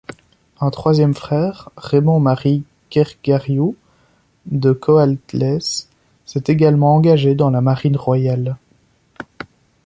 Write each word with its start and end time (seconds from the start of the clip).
Un 0.59 0.71
troisième 0.71 1.13
frère, 1.13 1.69
Raymond-Marie 1.77 2.63
Kergariou 2.89 3.75
de 4.47 4.71
Coatlès 4.73 5.89
s’est 6.25 6.43
également 6.47 6.95
engagé 6.95 7.35
dans 7.35 7.51
la 7.51 7.61
Marine 7.61 7.97
royale. 7.97 8.57